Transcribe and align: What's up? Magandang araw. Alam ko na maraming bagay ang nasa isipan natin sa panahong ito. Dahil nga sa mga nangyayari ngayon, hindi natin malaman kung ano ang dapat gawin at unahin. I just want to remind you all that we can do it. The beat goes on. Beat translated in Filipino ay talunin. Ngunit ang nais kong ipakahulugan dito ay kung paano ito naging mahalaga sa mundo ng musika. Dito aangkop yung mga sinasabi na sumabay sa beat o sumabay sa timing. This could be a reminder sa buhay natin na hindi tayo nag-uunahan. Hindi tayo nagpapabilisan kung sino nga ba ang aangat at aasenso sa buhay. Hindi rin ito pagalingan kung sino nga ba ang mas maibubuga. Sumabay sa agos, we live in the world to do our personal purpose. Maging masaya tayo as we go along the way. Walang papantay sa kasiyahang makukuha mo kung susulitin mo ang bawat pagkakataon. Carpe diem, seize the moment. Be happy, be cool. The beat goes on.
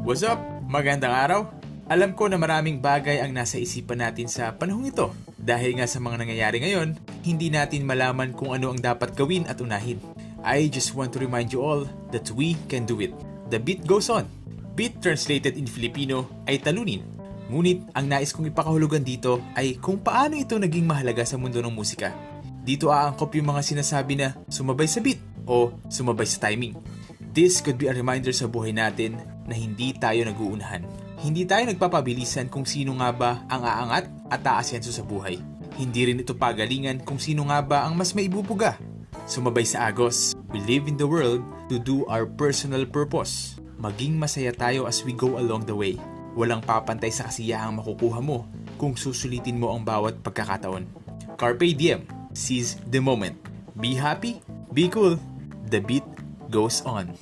What's 0.00 0.24
up? 0.24 0.40
Magandang 0.64 1.12
araw. 1.12 1.40
Alam 1.92 2.16
ko 2.16 2.24
na 2.24 2.40
maraming 2.40 2.80
bagay 2.80 3.20
ang 3.20 3.36
nasa 3.36 3.60
isipan 3.60 4.00
natin 4.00 4.32
sa 4.32 4.48
panahong 4.56 4.88
ito. 4.88 5.12
Dahil 5.36 5.76
nga 5.76 5.84
sa 5.84 6.00
mga 6.00 6.24
nangyayari 6.24 6.56
ngayon, 6.64 6.96
hindi 7.20 7.52
natin 7.52 7.84
malaman 7.84 8.32
kung 8.32 8.56
ano 8.56 8.72
ang 8.72 8.80
dapat 8.80 9.12
gawin 9.12 9.44
at 9.44 9.60
unahin. 9.60 10.00
I 10.40 10.72
just 10.72 10.96
want 10.96 11.12
to 11.12 11.20
remind 11.20 11.52
you 11.52 11.60
all 11.60 11.84
that 12.16 12.24
we 12.32 12.56
can 12.72 12.88
do 12.88 12.96
it. 13.04 13.12
The 13.52 13.60
beat 13.60 13.84
goes 13.84 14.08
on. 14.08 14.24
Beat 14.72 15.04
translated 15.04 15.60
in 15.60 15.68
Filipino 15.68 16.32
ay 16.48 16.64
talunin. 16.64 17.04
Ngunit 17.52 17.92
ang 17.92 18.08
nais 18.08 18.32
kong 18.32 18.48
ipakahulugan 18.48 19.04
dito 19.04 19.44
ay 19.52 19.76
kung 19.84 20.00
paano 20.00 20.32
ito 20.32 20.56
naging 20.56 20.88
mahalaga 20.88 21.28
sa 21.28 21.36
mundo 21.36 21.60
ng 21.60 21.76
musika. 21.76 22.16
Dito 22.64 22.88
aangkop 22.88 23.36
yung 23.36 23.52
mga 23.52 23.60
sinasabi 23.68 24.16
na 24.16 24.32
sumabay 24.48 24.88
sa 24.88 25.04
beat 25.04 25.20
o 25.44 25.76
sumabay 25.92 26.24
sa 26.24 26.48
timing. 26.48 26.72
This 27.36 27.60
could 27.60 27.76
be 27.76 27.86
a 27.86 27.94
reminder 27.94 28.32
sa 28.32 28.48
buhay 28.48 28.72
natin 28.72 29.20
na 29.50 29.58
hindi 29.58 29.90
tayo 29.90 30.22
nag-uunahan. 30.22 30.86
Hindi 31.18 31.42
tayo 31.42 31.66
nagpapabilisan 31.66 32.46
kung 32.46 32.62
sino 32.62 32.94
nga 33.02 33.10
ba 33.10 33.42
ang 33.50 33.66
aangat 33.66 34.06
at 34.30 34.46
aasenso 34.46 34.94
sa 34.94 35.02
buhay. 35.02 35.42
Hindi 35.74 36.06
rin 36.06 36.22
ito 36.22 36.38
pagalingan 36.38 37.02
kung 37.02 37.18
sino 37.18 37.50
nga 37.50 37.58
ba 37.58 37.82
ang 37.82 37.98
mas 37.98 38.14
maibubuga. 38.14 38.78
Sumabay 39.26 39.66
sa 39.66 39.90
agos, 39.90 40.38
we 40.54 40.62
live 40.70 40.86
in 40.86 40.94
the 40.94 41.04
world 41.04 41.42
to 41.66 41.82
do 41.82 42.06
our 42.06 42.24
personal 42.24 42.86
purpose. 42.86 43.58
Maging 43.82 44.14
masaya 44.14 44.54
tayo 44.54 44.86
as 44.86 45.02
we 45.02 45.10
go 45.10 45.34
along 45.42 45.66
the 45.66 45.74
way. 45.74 45.98
Walang 46.38 46.62
papantay 46.62 47.10
sa 47.10 47.26
kasiyahang 47.26 47.82
makukuha 47.82 48.22
mo 48.22 48.46
kung 48.78 48.94
susulitin 48.94 49.58
mo 49.58 49.74
ang 49.74 49.82
bawat 49.82 50.22
pagkakataon. 50.22 50.86
Carpe 51.34 51.74
diem, 51.74 52.06
seize 52.32 52.78
the 52.86 53.02
moment. 53.02 53.34
Be 53.74 53.98
happy, 53.98 54.38
be 54.70 54.86
cool. 54.86 55.18
The 55.72 55.82
beat 55.82 56.06
goes 56.52 56.84
on. 56.86 57.12